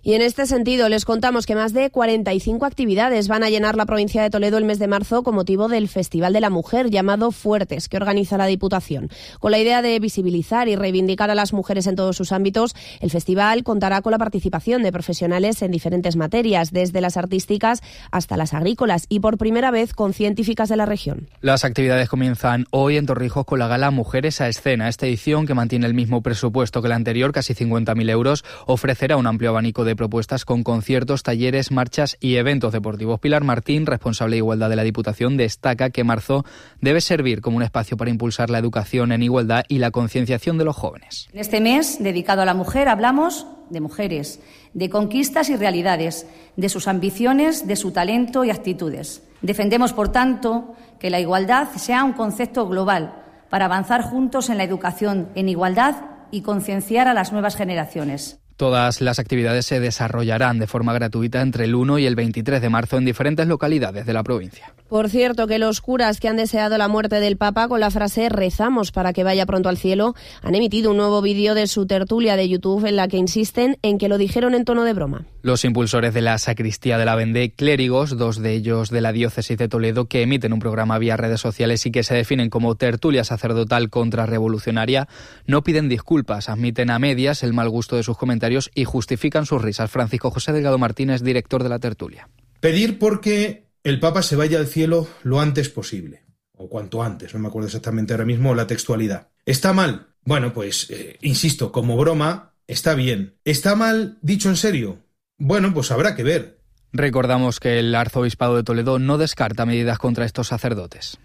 Y 0.05 0.15
en 0.15 0.23
este 0.23 0.47
sentido, 0.47 0.89
les 0.89 1.05
contamos 1.05 1.47
que 1.47 1.55
más 1.55 1.73
de 1.73 1.89
45 1.89 2.67
actividades 2.67 3.29
van 3.29 3.45
a 3.45 3.51
llenar 3.51 3.77
la 3.77 3.87
provincia 3.87 4.21
de 4.21 4.31
Toledo 4.31 4.59
el 4.59 4.65
mes 4.65 4.81
de 4.81 4.89
marzo 4.89 5.23
con 5.23 5.37
motivo 5.37 5.69
del 5.69 5.87
Festival 5.87 6.33
de 6.33 6.41
la 6.41 6.51
Mujer 6.51 6.91
llamado 6.91 7.31
Fuertes, 7.31 7.89
que 7.89 7.99
organiza 7.99 8.37
la 8.37 8.47
Diputación. 8.47 9.11
Con 9.39 9.53
la 9.53 9.61
idea 9.61 9.81
de 9.81 10.01
visibilizar 10.01 10.67
y 10.67 10.75
reivindicar 10.75 11.31
a 11.31 11.37
las 11.37 11.53
mujeres 11.53 11.87
en 11.87 11.95
todos 11.95 12.17
sus 12.17 12.33
ámbitos, 12.33 12.75
el 12.99 13.13
festival 13.13 13.63
contará 13.63 14.03
con 14.03 14.11
la 14.11 14.19
participación 14.19 14.83
de 14.83 14.91
profesionales 14.91 15.63
en 15.63 15.71
diferentes 15.71 16.17
materias, 16.17 16.73
desde 16.73 17.01
las 17.01 17.17
artísticas 17.17 17.81
hasta 18.11 18.37
las 18.37 18.55
agrícolas 18.55 19.07
y 19.09 19.21
por 19.21 19.39
primera 19.39 19.71
vez 19.71 19.95
con 19.95 20.15
científicas 20.15 20.69
de 20.69 20.79
la 20.79 20.85
región. 20.85 21.29
Las 21.43 21.65
actividades 21.65 22.09
comienzan 22.09 22.67
hoy 22.71 22.97
en 22.97 23.07
Torrijos 23.07 23.45
con 23.45 23.61
la 23.61 23.69
gala 23.69 23.93
Mujeres 23.93 24.41
a 24.41 24.49
Escena. 24.49 24.89
Esta 24.89 25.07
edición, 25.07 25.47
que 25.47 25.55
mantiene 25.55 25.87
el 25.87 25.95
mismo 25.95 26.23
presupuesto 26.23 26.83
que 26.83 26.89
la 26.89 26.97
anterior, 26.97 27.31
casi 27.31 27.55
50.000 27.55 28.11
euros, 28.11 28.45
ofrecerá 28.67 29.17
un 29.17 29.29
amplio 29.29 29.51
abanico 29.51 29.85
de 29.85 29.92
propuestas 29.97 30.45
con 30.45 30.63
conciertos, 30.63 31.23
talleres, 31.23 31.71
marchas 31.71 32.17
y 32.21 32.37
eventos 32.37 32.73
deportivos. 32.73 33.21
Pilar 33.21 33.45
Martín, 33.45 33.87
responsable 33.87 34.35
de 34.35 34.39
igualdad 34.39 34.71
de 34.71 34.77
la 34.77 34.83
Diputación, 34.83 35.37
destaca 35.37 35.91
que 35.91 36.05
marzo 36.05 36.45
debe 36.81 37.01
servir 37.01 37.41
como 37.41 37.57
un 37.57 37.63
espacio 37.63 37.97
para 37.97 38.11
impulsar 38.11 38.51
la 38.51 38.59
educación 38.59 39.13
en 39.13 39.23
igualdad 39.23 39.65
y 39.69 39.79
la 39.79 39.91
concienciación 39.91 40.59
de 40.59 40.65
los 40.65 40.77
jóvenes. 40.77 41.29
En 41.33 41.41
este 41.41 41.61
mes 41.61 42.03
dedicado 42.03 42.43
a 42.43 42.45
la 42.45 42.55
mujer 42.55 42.89
hablamos 42.89 43.47
de 43.71 43.81
mujeres, 43.81 44.41
de 44.75 44.91
conquistas 44.91 45.49
y 45.49 45.57
realidades, 45.57 46.27
de 46.57 46.69
sus 46.69 46.89
ambiciones, 46.89 47.67
de 47.67 47.77
su 47.77 47.91
talento 47.91 48.45
y 48.45 48.51
actitudes. 48.51 49.23
Defendemos, 49.41 49.93
por 49.93 50.11
tanto, 50.11 50.75
que 51.01 51.11
la 51.11 51.21
igualdad 51.21 51.69
sea 51.77 52.05
un 52.05 52.13
concepto 52.13 52.69
global 52.69 53.23
para 53.51 53.65
avanzar 53.67 54.03
juntos 54.03 54.51
en 54.51 54.59
la 54.59 54.65
educación 54.65 55.29
en 55.35 55.49
igualdad 55.49 55.97
y 56.31 56.43
concienciar 56.43 57.09
a 57.09 57.15
las 57.15 57.33
nuevas 57.33 57.57
generaciones. 57.57 58.42
Todas 58.57 59.01
las 59.01 59.19
actividades 59.19 59.67
se 59.67 59.81
desarrollarán 59.81 60.59
de 60.59 60.67
forma 60.67 60.93
gratuita 60.93 61.41
entre 61.41 61.65
el 61.65 61.75
1 61.75 61.99
y 61.99 62.07
el 62.07 62.15
23 62.15 62.61
de 62.61 62.69
marzo 62.69 62.99
en 62.99 63.05
diferentes 63.05 63.47
localidades 63.47 64.07
de 64.07 64.13
la 64.13 64.23
provincia. 64.23 64.75
Por 64.89 65.09
cierto, 65.09 65.47
que 65.47 65.59
los 65.59 65.81
curas 65.81 66.21
que 66.21 66.29
han 66.29 66.37
deseado 66.37 66.77
la 66.79 66.89
muerte 66.89 67.19
del 67.21 67.37
Papa 67.37 67.69
con 67.69 67.81
la 67.81 67.91
frase 67.91 68.29
rezamos 68.29 68.93
para 68.93 69.13
que 69.13 69.25
vaya 69.25 69.47
pronto 69.47 69.69
al 69.69 69.79
cielo 69.79 70.15
han 70.43 70.55
emitido 70.55 70.91
un 70.91 70.99
nuevo 70.99 71.23
vídeo 71.23 71.55
de 71.55 71.67
su 71.67 71.87
tertulia 71.87 72.37
de 72.37 72.49
YouTube 72.49 72.85
en 72.87 72.97
la 72.97 73.09
que 73.09 73.17
insisten 73.17 73.79
en 73.83 73.99
que 73.99 74.09
lo 74.09 74.19
dijeron 74.19 74.55
en 74.55 74.65
tono 74.65 74.85
de 74.85 74.93
broma. 74.93 75.27
Los 75.43 75.65
impulsores 75.65 76.15
de 76.15 76.21
la 76.21 76.39
sacristía 76.39 76.99
de 76.99 77.05
la 77.05 77.17
Vendée, 77.17 77.53
clérigos, 77.53 78.17
dos 78.17 78.41
de 78.41 78.53
ellos 78.53 78.91
de 78.91 79.01
la 79.01 79.11
diócesis 79.11 79.59
de 79.59 79.69
Toledo, 79.69 80.07
que 80.07 80.23
emiten 80.23 80.53
un 80.53 80.61
programa 80.61 80.99
vía 80.99 81.17
redes 81.17 81.41
sociales 81.41 81.85
y 81.85 81.91
que 81.91 82.05
se 82.05 82.15
definen 82.15 82.49
como 82.49 82.77
tertulia 82.77 83.25
sacerdotal 83.25 83.91
contrarrevolucionaria, 83.91 85.09
no 85.45 85.65
piden 85.65 85.89
disculpas, 85.89 86.49
admiten 86.49 86.91
a 86.91 87.01
medias 87.01 87.43
el 87.43 87.55
mal 87.55 87.69
gusto 87.69 87.97
de 87.97 88.05
sus 88.05 88.17
comentarios 88.17 88.71
y 88.73 88.85
justifican 88.85 89.45
sus 89.45 89.61
risas. 89.61 89.91
Francisco 89.91 90.31
José 90.31 90.53
Delgado 90.53 90.79
Martínez, 90.79 91.25
director 91.25 91.65
de 91.65 91.69
la 91.71 91.81
tertulia. 91.81 92.29
Pedir 92.61 93.01
porque 93.01 93.67
el 93.83 93.99
Papa 93.99 94.23
se 94.23 94.37
vaya 94.37 94.59
al 94.59 94.69
cielo 94.69 95.09
lo 95.25 95.41
antes 95.41 95.69
posible, 95.69 96.23
o 96.57 96.69
cuanto 96.69 97.03
antes, 97.03 97.35
no 97.35 97.41
me 97.41 97.49
acuerdo 97.49 97.67
exactamente 97.67 98.13
ahora 98.13 98.27
mismo 98.27 98.55
la 98.55 98.69
textualidad. 98.69 99.31
¿Está 99.45 99.73
mal? 99.73 100.07
Bueno, 100.25 100.53
pues, 100.53 100.89
eh, 100.91 101.19
insisto, 101.23 101.73
como 101.73 101.97
broma, 101.97 102.53
está 102.69 102.95
bien. 102.95 103.35
¿Está 103.45 103.75
mal 103.75 104.19
dicho 104.23 104.49
en 104.49 104.57
serio? 104.57 105.02
Bueno, 105.45 105.75
pues 105.75 105.91
habrá 105.91 106.15
que 106.15 106.23
ver. 106.23 106.61
Recordamos 106.93 107.59
que 107.59 107.81
el 107.81 107.93
arzobispado 107.97 108.55
de 108.55 108.63
Toledo 108.63 109.01
no 109.01 109.19
descarta 109.19 109.67
medidas 109.67 109.99
contra 109.99 110.25
estos 110.25 110.47
sacerdotes. 110.47 111.19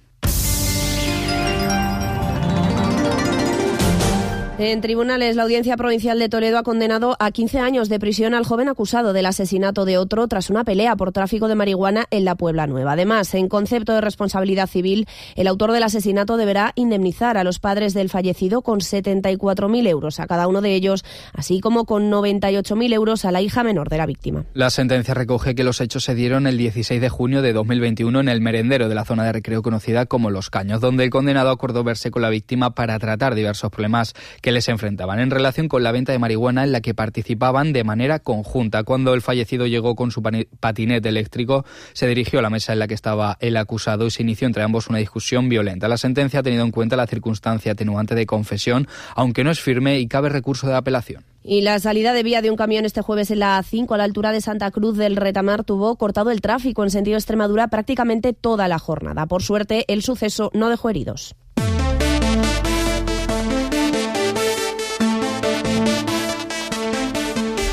En 4.59 4.81
tribunales, 4.81 5.35
la 5.35 5.43
Audiencia 5.43 5.77
Provincial 5.77 6.17
de 6.17 6.29
Toledo 6.29 6.57
ha 6.57 6.63
condenado 6.63 7.15
a 7.19 7.29
15 7.29 7.59
años 7.59 7.89
de 7.89 7.99
prisión 7.99 8.33
al 8.33 8.43
joven 8.43 8.69
acusado 8.69 9.13
del 9.13 9.27
asesinato 9.27 9.85
de 9.85 9.99
otro 9.99 10.27
tras 10.27 10.49
una 10.49 10.63
pelea 10.63 10.95
por 10.95 11.11
tráfico 11.11 11.47
de 11.47 11.53
marihuana 11.53 12.07
en 12.09 12.25
la 12.25 12.33
Puebla 12.33 12.65
Nueva. 12.65 12.93
Además, 12.93 13.35
en 13.35 13.49
concepto 13.49 13.93
de 13.93 14.01
responsabilidad 14.01 14.65
civil, 14.65 15.07
el 15.35 15.45
autor 15.45 15.73
del 15.73 15.83
asesinato 15.83 16.37
deberá 16.37 16.71
indemnizar 16.73 17.37
a 17.37 17.43
los 17.43 17.59
padres 17.59 17.93
del 17.93 18.09
fallecido 18.09 18.63
con 18.63 18.79
74.000 18.79 19.87
euros 19.87 20.19
a 20.19 20.25
cada 20.25 20.47
uno 20.47 20.61
de 20.61 20.73
ellos, 20.73 21.05
así 21.33 21.59
como 21.59 21.85
con 21.85 22.09
98.000 22.09 22.93
euros 22.95 23.25
a 23.25 23.31
la 23.31 23.43
hija 23.43 23.61
menor 23.63 23.89
de 23.89 23.97
la 23.97 24.07
víctima. 24.07 24.45
La 24.55 24.71
sentencia 24.71 25.13
recoge 25.13 25.53
que 25.53 25.63
los 25.63 25.81
hechos 25.81 26.03
se 26.03 26.15
dieron 26.15 26.47
el 26.47 26.57
16 26.57 26.99
de 26.99 27.09
junio 27.09 27.43
de 27.43 27.53
2021 27.53 28.21
en 28.21 28.29
el 28.29 28.41
merendero 28.41 28.89
de 28.89 28.95
la 28.95 29.05
zona 29.05 29.23
de 29.23 29.33
recreo 29.33 29.61
conocida 29.61 30.07
como 30.07 30.31
Los 30.31 30.49
Caños, 30.49 30.81
donde 30.81 31.03
el 31.03 31.11
condenado 31.11 31.51
acordó 31.51 31.83
verse 31.83 32.09
con 32.09 32.23
la 32.23 32.31
víctima 32.31 32.73
para 32.73 32.97
tratar 32.97 33.35
diversos 33.35 33.69
problemas 33.69 34.15
que 34.46 34.46
les 34.51 34.69
enfrentaban 34.69 35.19
en 35.19 35.31
relación 35.31 35.67
con 35.67 35.83
la 35.83 35.91
venta 35.91 36.11
de 36.11 36.19
marihuana 36.19 36.63
en 36.63 36.71
la 36.71 36.81
que 36.81 36.93
participaban 36.93 37.73
de 37.73 37.83
manera 37.83 38.19
conjunta. 38.19 38.83
Cuando 38.83 39.13
el 39.13 39.21
fallecido 39.21 39.67
llegó 39.67 39.95
con 39.95 40.11
su 40.11 40.21
patinete 40.21 41.09
eléctrico, 41.09 41.65
se 41.93 42.07
dirigió 42.07 42.39
a 42.39 42.41
la 42.41 42.49
mesa 42.49 42.73
en 42.73 42.79
la 42.79 42.87
que 42.87 42.93
estaba 42.93 43.37
el 43.39 43.57
acusado 43.57 44.05
y 44.05 44.11
se 44.11 44.23
inició 44.23 44.47
entre 44.47 44.63
ambos 44.63 44.87
una 44.87 44.99
discusión 44.99 45.49
violenta. 45.49 45.87
La 45.87 45.97
sentencia 45.97 46.39
ha 46.39 46.43
tenido 46.43 46.63
en 46.63 46.71
cuenta 46.71 46.95
la 46.95 47.07
circunstancia 47.07 47.73
atenuante 47.73 48.15
de 48.15 48.25
confesión, 48.25 48.87
aunque 49.15 49.43
no 49.43 49.51
es 49.51 49.59
firme 49.59 49.99
y 49.99 50.07
cabe 50.07 50.29
recurso 50.29 50.67
de 50.67 50.75
apelación. 50.75 51.25
Y 51.43 51.61
la 51.61 51.79
salida 51.79 52.11
de 52.11 52.23
vía 52.23 52.41
de 52.41 52.51
un 52.51 52.57
camión 52.57 52.83
este 52.83 53.01
jueves 53.01 53.31
en 53.31 53.39
la 53.39 53.57
A5 53.57 53.93
a 53.93 53.97
la 53.97 54.03
altura 54.03 54.33
de 54.33 54.41
Santa 54.41 54.69
Cruz 54.69 54.97
del 54.97 55.15
Retamar 55.15 55.63
tuvo 55.63 55.95
cortado 55.95 56.29
el 56.29 56.41
tráfico 56.41 56.83
en 56.83 56.89
sentido 56.89 57.17
Extremadura 57.17 57.69
prácticamente 57.69 58.33
toda 58.33 58.67
la 58.67 58.79
jornada. 58.79 59.27
Por 59.27 59.43
suerte, 59.43 59.85
el 59.87 60.03
suceso 60.03 60.51
no 60.53 60.67
dejó 60.69 60.89
heridos. 60.89 61.35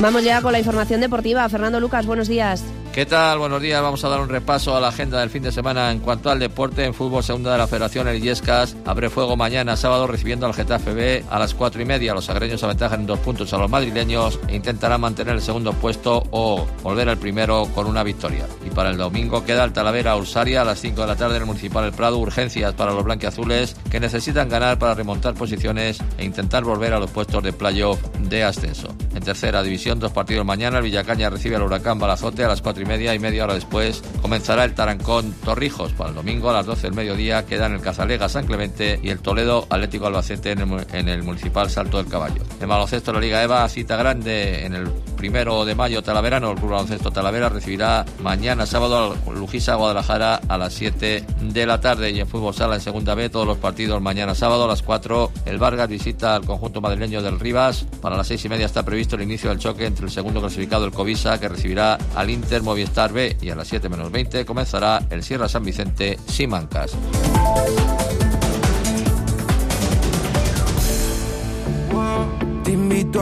Vamos 0.01 0.25
ya 0.25 0.41
con 0.41 0.51
la 0.51 0.59
información 0.59 0.99
deportiva. 0.99 1.47
Fernando 1.47 1.79
Lucas, 1.79 2.05
buenos 2.05 2.27
días. 2.27 2.63
¿Qué 2.95 3.05
tal? 3.05 3.39
Buenos 3.39 3.61
días. 3.61 3.81
Vamos 3.81 4.05
a 4.05 4.07
dar 4.07 4.21
un 4.21 4.29
repaso 4.29 4.73
a 4.73 4.79
la 4.79 4.87
agenda 4.87 5.19
del 5.19 5.29
fin 5.29 5.43
de 5.43 5.51
semana 5.51 5.91
en 5.91 5.99
cuanto 5.99 6.29
al 6.29 6.39
deporte. 6.39 6.85
En 6.85 6.93
fútbol 6.93 7.25
segunda 7.25 7.51
de 7.51 7.57
la 7.57 7.67
Federación, 7.67 8.07
el 8.07 8.21
Yescas 8.21 8.77
abre 8.85 9.09
fuego 9.09 9.35
mañana 9.35 9.75
sábado 9.75 10.07
recibiendo 10.07 10.45
al 10.45 10.53
Getafe 10.53 10.93
B 10.93 11.25
a 11.29 11.37
las 11.37 11.53
cuatro 11.53 11.81
y 11.81 11.85
media. 11.85 12.13
Los 12.13 12.29
agreños 12.29 12.63
aventajan 12.63 13.01
en 13.01 13.05
dos 13.05 13.19
puntos 13.19 13.51
a 13.51 13.57
los 13.57 13.69
madrileños 13.69 14.39
e 14.47 14.55
intentarán 14.55 15.01
mantener 15.01 15.35
el 15.35 15.41
segundo 15.41 15.73
puesto 15.73 16.23
o 16.31 16.65
volver 16.83 17.09
al 17.09 17.17
primero 17.17 17.67
con 17.75 17.85
una 17.85 18.01
victoria. 18.01 18.47
Y 18.65 18.69
para 18.69 18.91
el 18.91 18.97
domingo 18.97 19.43
queda 19.43 19.65
el 19.65 19.73
Talavera 19.73 20.15
Ursaria 20.15 20.61
a 20.61 20.63
las 20.63 20.79
5 20.79 21.01
de 21.01 21.07
la 21.07 21.17
tarde 21.17 21.35
en 21.35 21.41
el 21.41 21.47
Municipal 21.47 21.83
del 21.83 21.93
Prado. 21.93 22.17
Urgencias 22.17 22.75
para 22.75 22.93
los 22.93 23.03
blanquiazules 23.03 23.75
que 23.91 23.99
necesitan 23.99 24.47
ganar 24.47 24.79
para 24.79 24.93
remontar 24.93 25.33
posiciones 25.33 25.97
e 26.17 26.23
intentar 26.23 26.63
volver 26.63 26.93
a 26.93 26.99
los 26.99 27.11
puestos 27.11 27.43
de 27.43 27.51
playoff 27.51 27.99
de 28.19 28.45
ascenso. 28.45 28.87
En 29.13 29.21
tercera 29.21 29.61
división, 29.63 29.99
dos 29.99 30.13
partidos 30.13 30.45
mañana. 30.45 30.77
El 30.77 30.85
Villacaña 30.85 31.29
recibe 31.29 31.57
al 31.57 31.63
Huracán 31.63 31.99
Balazote 31.99 32.45
a 32.45 32.47
las 32.47 32.61
cuatro 32.61 32.84
media 32.85 33.13
y 33.13 33.19
media 33.19 33.43
hora 33.43 33.53
después 33.53 34.03
comenzará 34.21 34.63
el 34.63 34.73
Tarancón 34.73 35.33
Torrijos. 35.43 35.93
Para 35.93 36.09
el 36.09 36.15
domingo 36.15 36.49
a 36.49 36.53
las 36.53 36.65
12 36.65 36.87
del 36.87 36.93
mediodía 36.93 37.45
quedan 37.45 37.73
el 37.73 37.81
Cazalega 37.81 38.29
San 38.29 38.45
Clemente 38.45 38.99
y 39.01 39.09
el 39.09 39.19
Toledo 39.19 39.67
Atlético 39.69 40.07
Albacete 40.07 40.51
en 40.51 41.09
el, 41.09 41.23
Municipal 41.23 41.69
Salto 41.69 41.97
del 41.97 42.07
Caballo. 42.07 42.41
En 42.59 42.69
baloncesto 42.69 43.13
la 43.13 43.19
Liga 43.19 43.43
EVA, 43.43 43.67
cita 43.69 43.95
grande 43.95 44.65
en 44.65 44.73
el 44.73 44.87
primero 45.25 45.65
de 45.65 45.73
mayo 45.73 46.03
Talaverano. 46.03 46.51
El 46.51 46.57
Club 46.57 46.69
Baloncesto 46.69 47.09
Talavera 47.09 47.49
recibirá 47.49 48.05
mañana 48.21 48.67
sábado 48.67 49.17
al 49.25 49.35
Lujisa 49.35 49.73
Guadalajara 49.73 50.39
a 50.47 50.55
las 50.55 50.71
7 50.73 51.25
de 51.41 51.65
la 51.65 51.81
tarde 51.81 52.11
y 52.11 52.19
en 52.19 52.27
fútbol 52.27 52.53
sala 52.53 52.75
en 52.75 52.81
segunda 52.81 53.15
B 53.15 53.31
todos 53.31 53.47
los 53.47 53.57
partidos 53.57 53.99
mañana 54.03 54.35
sábado 54.35 54.65
a 54.65 54.67
las 54.67 54.83
4. 54.83 55.31
El 55.47 55.57
Vargas 55.57 55.89
visita 55.89 56.35
al 56.35 56.45
conjunto 56.45 56.79
madrileño 56.79 57.23
del 57.23 57.39
Rivas. 57.39 57.87
Para 58.01 58.17
las 58.17 58.27
6 58.27 58.45
y 58.45 58.49
media 58.49 58.67
está 58.67 58.85
previsto 58.85 59.15
el 59.15 59.23
inicio 59.23 59.49
del 59.49 59.57
choque 59.57 59.87
entre 59.87 60.05
el 60.05 60.11
segundo 60.11 60.41
clasificado 60.41 60.85
el 60.85 60.91
Covisa 60.91 61.39
que 61.39 61.49
recibirá 61.49 61.97
al 62.13 62.29
Inter 62.29 62.61
Movistar 62.61 63.11
B 63.11 63.35
y 63.41 63.49
a 63.49 63.55
las 63.55 63.67
7 63.67 63.89
menos 63.89 64.11
20 64.11 64.45
comenzará 64.45 65.01
el 65.09 65.23
Sierra 65.23 65.49
San 65.49 65.63
Vicente 65.63 66.19
Simancas. 66.27 66.95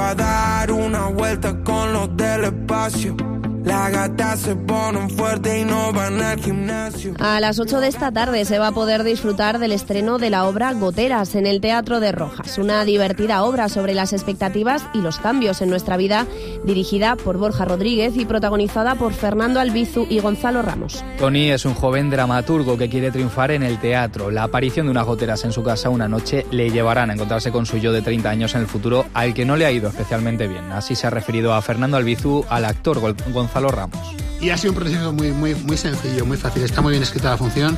A 0.01 0.15
dar 0.15 0.71
una 0.71 1.07
vuelta 1.07 1.55
con 1.63 1.93
los 1.93 2.15
del 2.17 2.45
espacio 2.45 3.32
la 3.63 3.89
gata 3.89 4.35
se 4.35 4.55
ponen 4.55 5.09
fuerte 5.09 5.61
y 5.61 5.63
no 5.63 5.93
van 5.93 6.21
al 6.21 6.39
gimnasio. 6.39 7.13
A 7.19 7.39
las 7.39 7.59
8 7.59 7.79
de 7.79 7.87
esta 7.87 8.11
tarde 8.11 8.43
se 8.45 8.59
va 8.59 8.67
a 8.67 8.71
poder 8.73 9.03
disfrutar 9.03 9.59
del 9.59 9.71
estreno 9.71 10.17
de 10.17 10.29
la 10.29 10.45
obra 10.45 10.73
Goteras 10.73 11.35
en 11.35 11.47
el 11.47 11.61
Teatro 11.61 11.99
de 11.99 12.11
Rojas, 12.11 12.57
una 12.57 12.83
divertida 12.83 13.43
obra 13.43 13.69
sobre 13.69 13.93
las 13.93 14.11
expectativas 14.11 14.83
y 14.93 14.99
los 14.99 15.17
cambios 15.17 15.61
en 15.61 15.69
nuestra 15.69 15.95
vida, 15.95 16.27
dirigida 16.65 17.15
por 17.15 17.37
Borja 17.37 17.65
Rodríguez 17.65 18.17
y 18.17 18.25
protagonizada 18.25 18.95
por 18.95 19.13
Fernando 19.13 19.59
Albizu 19.59 20.07
y 20.09 20.19
Gonzalo 20.19 20.61
Ramos. 20.61 21.03
Tony 21.17 21.51
es 21.51 21.65
un 21.65 21.73
joven 21.73 22.09
dramaturgo 22.09 22.77
que 22.77 22.89
quiere 22.89 23.11
triunfar 23.11 23.51
en 23.51 23.63
el 23.63 23.79
teatro. 23.79 24.29
La 24.29 24.43
aparición 24.43 24.87
de 24.87 24.91
unas 24.91 25.05
goteras 25.05 25.45
en 25.45 25.53
su 25.53 25.63
casa 25.63 25.89
una 25.89 26.09
noche 26.09 26.45
le 26.51 26.69
llevarán 26.69 27.09
a 27.09 27.13
encontrarse 27.13 27.51
con 27.51 27.65
su 27.65 27.77
yo 27.77 27.93
de 27.93 28.01
30 28.01 28.29
años 28.29 28.55
en 28.55 28.61
el 28.61 28.67
futuro, 28.67 29.05
al 29.13 29.33
que 29.33 29.45
no 29.45 29.55
le 29.55 29.65
ha 29.65 29.71
ido 29.71 29.89
especialmente 29.89 30.47
bien. 30.47 30.71
Así 30.71 30.95
se 30.95 31.07
ha 31.07 31.09
referido 31.09 31.53
a 31.53 31.61
Fernando 31.61 31.97
Albizu, 31.97 32.45
al 32.49 32.65
actor 32.65 32.99
Gonzalo 32.99 33.52
Ramos. 33.53 34.15
Y 34.41 34.49
ha 34.49 34.57
sido 34.57 34.73
un 34.73 34.79
proceso 34.79 35.13
muy, 35.13 35.31
muy, 35.31 35.55
muy 35.55 35.77
sencillo, 35.77 36.25
muy 36.25 36.37
fácil. 36.37 36.63
Está 36.63 36.81
muy 36.81 36.91
bien 36.91 37.03
escrita 37.03 37.29
la 37.29 37.37
función, 37.37 37.77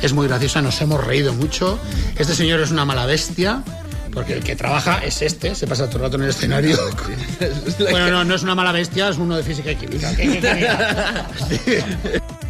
es 0.00 0.12
muy 0.14 0.26
graciosa, 0.26 0.62
nos 0.62 0.80
hemos 0.80 1.04
reído 1.04 1.34
mucho. 1.34 1.78
Este 2.16 2.34
señor 2.34 2.60
es 2.60 2.70
una 2.70 2.86
mala 2.86 3.04
bestia, 3.04 3.62
porque 4.14 4.32
el 4.32 4.42
que 4.42 4.56
trabaja 4.56 4.98
es 5.04 5.20
este, 5.20 5.54
se 5.54 5.66
pasa 5.66 5.86
todo 5.88 5.98
el 5.98 6.02
rato 6.04 6.16
en 6.16 6.22
el 6.22 6.30
escenario. 6.30 6.78
bueno, 7.90 8.10
no, 8.10 8.24
no 8.24 8.34
es 8.34 8.42
una 8.42 8.54
mala 8.54 8.72
bestia, 8.72 9.10
es 9.10 9.18
uno 9.18 9.36
de 9.36 9.42
física 9.42 9.72
y 9.72 9.76
química. 9.76 10.10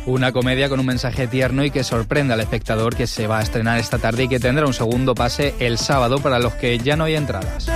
Una 0.06 0.30
comedia 0.30 0.68
con 0.68 0.78
un 0.78 0.86
mensaje 0.86 1.26
tierno 1.26 1.64
y 1.64 1.72
que 1.72 1.82
sorprende 1.82 2.32
al 2.32 2.38
espectador 2.38 2.94
que 2.94 3.08
se 3.08 3.26
va 3.26 3.40
a 3.40 3.42
estrenar 3.42 3.80
esta 3.80 3.98
tarde 3.98 4.22
y 4.22 4.28
que 4.28 4.38
tendrá 4.38 4.64
un 4.64 4.72
segundo 4.72 5.16
pase 5.16 5.56
el 5.58 5.78
sábado 5.78 6.20
para 6.20 6.38
los 6.38 6.54
que 6.54 6.78
ya 6.78 6.94
no 6.94 7.02
hay 7.02 7.16
entradas. 7.16 7.66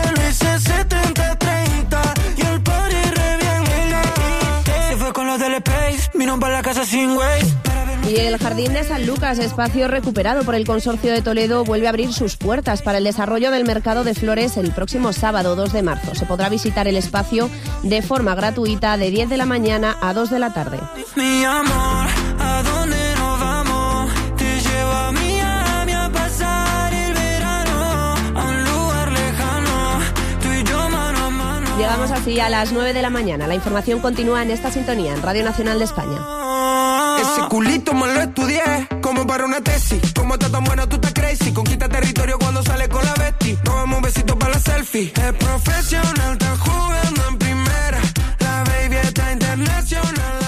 Y 8.08 8.16
el 8.16 8.38
Jardín 8.38 8.72
de 8.72 8.84
San 8.84 9.06
Lucas, 9.06 9.38
espacio 9.38 9.88
recuperado 9.88 10.44
por 10.44 10.54
el 10.54 10.66
Consorcio 10.66 11.12
de 11.12 11.22
Toledo, 11.22 11.64
vuelve 11.64 11.86
a 11.86 11.90
abrir 11.90 12.12
sus 12.12 12.36
puertas 12.36 12.82
para 12.82 12.98
el 12.98 13.04
desarrollo 13.04 13.50
del 13.50 13.64
mercado 13.64 14.04
de 14.04 14.14
flores 14.14 14.56
el 14.56 14.72
próximo 14.72 15.12
sábado 15.12 15.56
2 15.56 15.72
de 15.72 15.82
marzo. 15.82 16.14
Se 16.14 16.26
podrá 16.26 16.48
visitar 16.48 16.88
el 16.88 16.96
espacio 16.96 17.50
de 17.82 18.02
forma 18.02 18.34
gratuita 18.34 18.96
de 18.96 19.10
10 19.10 19.28
de 19.30 19.36
la 19.36 19.46
mañana 19.46 19.96
a 20.00 20.12
2 20.14 20.30
de 20.30 20.38
la 20.38 20.52
tarde. 20.52 20.78
Llegamos 31.78 32.10
así 32.10 32.38
a 32.40 32.48
las 32.48 32.72
9 32.72 32.92
de 32.92 33.02
la 33.02 33.10
mañana. 33.10 33.46
La 33.46 33.54
información 33.54 34.00
continúa 34.00 34.42
en 34.42 34.50
esta 34.50 34.70
sintonía 34.70 35.14
en 35.14 35.22
Radio 35.22 35.44
Nacional 35.44 35.78
de 35.78 35.84
España. 35.84 36.39
Ese 37.20 37.48
culito 37.50 37.92
me 37.92 38.06
lo 38.06 38.20
estudié, 38.22 38.88
como 39.02 39.26
para 39.26 39.44
una 39.44 39.60
tesis. 39.60 40.00
Como 40.14 40.34
está 40.34 40.48
tan 40.48 40.64
buena, 40.64 40.86
tú 40.86 40.96
estás 40.96 41.12
crazy. 41.12 41.52
Conquista 41.52 41.88
territorio 41.88 42.38
cuando 42.38 42.62
sale 42.62 42.88
con 42.88 43.04
la 43.04 43.14
bestia. 43.14 43.56
Nos 43.64 43.74
vamos 43.74 43.96
un 43.98 44.02
besito 44.02 44.38
para 44.38 44.54
la 44.54 44.58
selfie. 44.60 45.12
Es 45.14 45.32
profesional, 45.34 46.32
está 46.32 46.56
jugando 46.56 47.28
en 47.28 47.38
primera. 47.38 48.00
La 48.38 48.64
baby 48.64 48.96
está 48.96 49.32
internacional. 49.32 50.39